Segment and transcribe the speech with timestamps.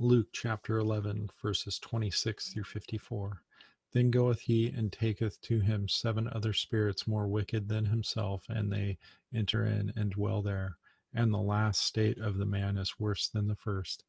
[0.00, 3.42] Luke chapter 11, verses 26 through 54.
[3.92, 8.72] Then goeth he and taketh to him seven other spirits more wicked than himself, and
[8.72, 8.96] they
[9.34, 10.76] enter in and dwell there.
[11.14, 14.04] And the last state of the man is worse than the first.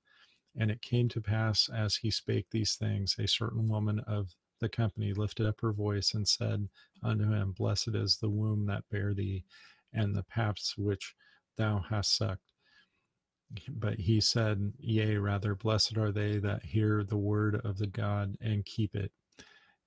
[0.55, 4.70] And it came to pass, as he spake these things, a certain woman of the
[4.70, 6.70] company lifted up her voice and said
[7.02, 9.44] unto him, Blessed is the womb that bare thee,
[9.92, 11.16] and the paps which
[11.56, 12.44] thou hast sucked.
[13.70, 18.37] But he said, Yea, rather, blessed are they that hear the word of the God
[18.41, 19.11] and keep it.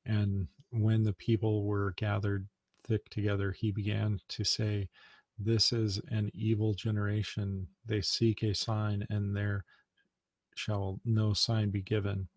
[0.04, 2.48] And when the people were gathered
[2.84, 4.88] thick together, he began to say,
[5.38, 7.68] This is an evil generation.
[7.87, 9.65] They seek a sign, and there
[10.54, 12.29] shall no sign be given,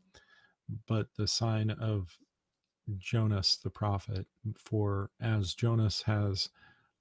[0.87, 2.17] but the sign of
[2.97, 4.27] Jonas the prophet.
[4.57, 6.49] For as Jonas has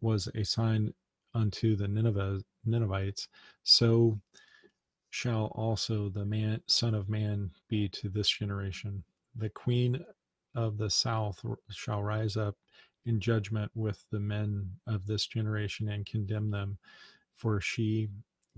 [0.00, 0.94] was a sign
[1.34, 3.28] unto the Nineveh, Ninevites,
[3.62, 4.18] so
[5.10, 9.04] shall also the man son of man be to this generation.
[9.36, 10.04] The queen
[10.54, 12.56] of the south shall rise up
[13.06, 16.78] in judgment with the men of this generation and condemn them,
[17.34, 18.08] for she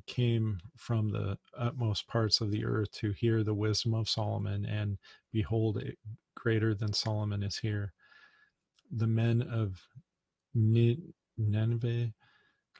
[0.06, 4.98] came from the utmost parts of the earth to hear the wisdom of Solomon, and
[5.32, 5.82] behold,
[6.34, 7.92] greater than Solomon is here.
[8.92, 9.86] The men of
[10.54, 12.12] Nineveh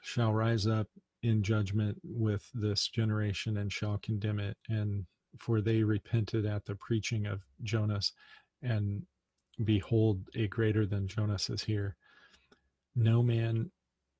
[0.07, 0.87] shall rise up
[1.21, 5.05] in judgment with this generation and shall condemn it, and
[5.37, 8.13] for they repented at the preaching of Jonas,
[8.61, 9.05] and
[9.65, 11.97] behold, a greater than Jonas is here.
[12.95, 13.69] No man,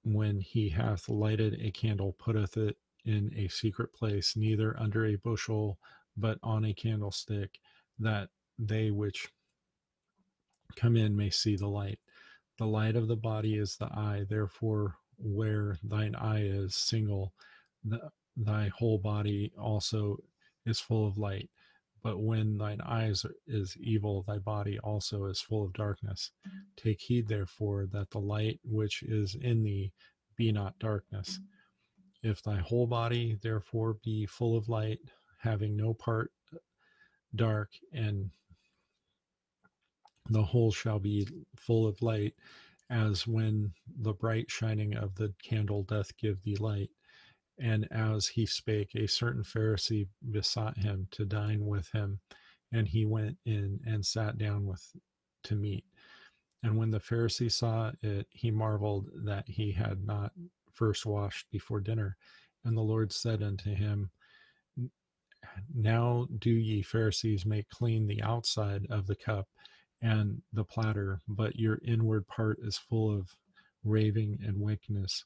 [0.03, 5.15] when he hath lighted a candle, putteth it in a secret place, neither under a
[5.15, 5.79] bushel,
[6.17, 7.59] but on a candlestick,
[7.97, 8.27] that
[8.59, 9.29] they which
[10.75, 11.99] come in may see the light.
[12.57, 17.33] The light of the body is the eye, therefore, where thine eye is single,
[17.83, 20.17] the, thy whole body also
[20.65, 21.49] is full of light.
[22.03, 26.31] But when thine eyes is evil, thy body also is full of darkness.
[26.47, 26.51] Mm.
[26.81, 29.91] Take heed, therefore, that the light which is in thee
[30.35, 31.39] be not darkness.
[32.23, 32.31] Mm.
[32.31, 34.99] If thy whole body, therefore, be full of light,
[35.41, 36.57] having no part uh,
[37.35, 38.29] dark, and
[40.29, 42.35] the whole shall be full of light,
[42.89, 46.89] as when the bright shining of the candle doth give thee light.
[47.59, 52.19] And as he spake, a certain Pharisee besought him to dine with him,
[52.71, 54.83] and he went in and sat down with
[55.43, 55.85] to meat.
[56.63, 60.31] And when the Pharisee saw it, he marveled that he had not
[60.73, 62.17] first washed before dinner.
[62.63, 64.11] And the Lord said unto him,
[65.73, 69.47] Now do ye Pharisees make clean the outside of the cup
[70.01, 73.29] and the platter, but your inward part is full of
[73.83, 75.25] raving and wickedness.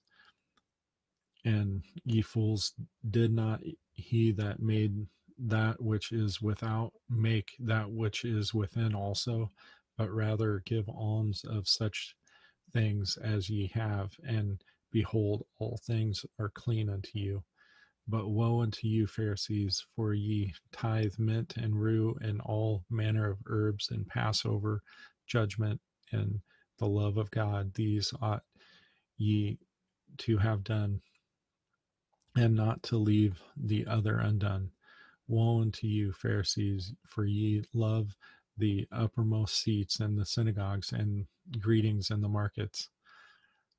[1.44, 2.74] And ye fools,
[3.10, 3.62] did not
[3.94, 5.08] he that made
[5.40, 9.50] that which is without make that which is within also,
[9.98, 12.16] but rather give alms of such
[12.72, 14.62] things as ye have, and
[14.92, 17.44] behold, all things are clean unto you.
[18.12, 23.40] But woe unto you, Pharisees, for ye tithe mint and rue and all manner of
[23.48, 24.84] herbs and Passover,
[25.28, 25.80] judgment,
[26.12, 26.42] and
[26.78, 27.74] the love of God.
[27.74, 28.44] These ought
[29.18, 29.60] ye
[30.20, 31.02] to have done,
[32.36, 34.72] and not to leave the other undone.
[35.30, 38.18] Woe unto you, Pharisees, for ye love
[38.58, 41.28] the uppermost seats in the synagogues and
[41.62, 42.90] greetings in the markets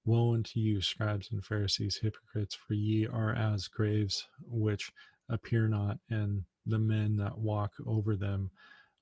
[0.05, 4.93] Woe unto you, scribes and Pharisees, hypocrites, for ye are as graves which
[5.29, 8.51] appear not, and the men that walk over them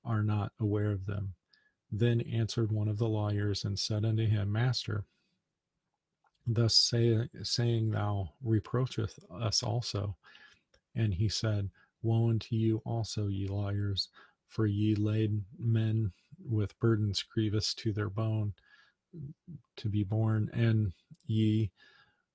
[0.05, 1.33] are not aware of them.
[1.91, 5.05] Then answered one of the lawyers and said unto him, Master,
[6.45, 10.15] thus say, saying thou reproacheth us also.
[10.95, 11.69] And he said,
[12.03, 14.09] Woe unto you also, ye lawyers,
[14.47, 16.11] for ye lade men
[16.43, 18.53] with burdens grievous to their bone
[19.77, 20.93] to be born, and
[21.27, 21.71] ye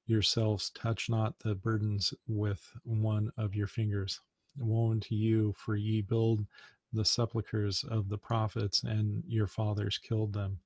[0.06, 4.20] yourselves touch not the burdens with one of your fingers.
[4.58, 6.46] Woe unto you, for ye build
[6.92, 10.58] the sepulchres of the prophets, and your fathers killed them.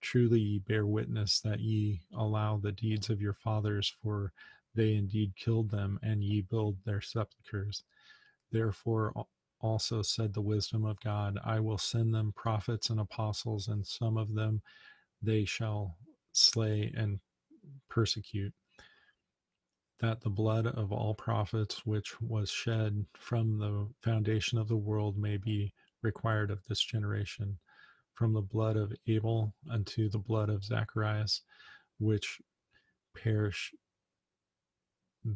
[0.00, 4.32] Truly ye bear witness that ye allow the deeds of your fathers, for
[4.74, 7.82] they indeed killed them, and ye build their sepulchres.
[8.50, 9.26] Therefore
[9.60, 14.16] also said the wisdom of God, I will send them prophets and apostles, and some
[14.16, 14.62] of them
[15.22, 15.96] they shall
[16.32, 17.20] slay and
[17.88, 18.52] persecute,
[20.00, 25.18] that the blood of all prophets which was shed from the foundation of the world
[25.18, 25.72] may be
[26.02, 27.58] required of this generation,
[28.14, 31.42] from the blood of Abel unto the blood of Zacharias,
[31.98, 32.40] which
[33.14, 33.74] perish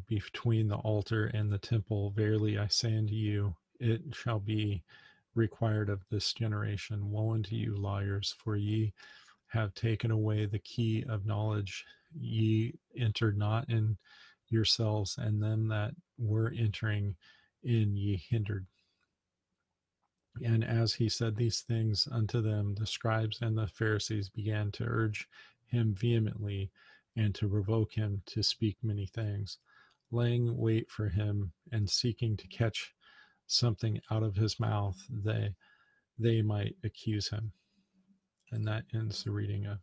[0.07, 2.09] between the altar and the temple.
[2.11, 4.83] Verily I say unto you, it shall be
[5.35, 7.11] required of this generation.
[7.11, 8.93] Woe unto you, lawyers, for ye
[9.47, 11.85] have taken away the key of knowledge.
[12.17, 13.97] Ye entered not in
[14.49, 17.15] yourselves, and them that were entering
[17.63, 18.67] in ye hindered.
[20.43, 24.83] And as he said these things unto them, the scribes and the Pharisees began to
[24.83, 25.27] urge
[25.67, 26.71] him vehemently
[27.15, 29.57] and to provoke him to speak many things,
[30.11, 32.93] laying wait for him and seeking to catch
[33.47, 35.55] something out of his mouth, they
[36.17, 37.51] they might accuse him.
[38.51, 39.79] And that ends the reading of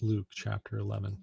[0.00, 1.16] Luke chapter 11.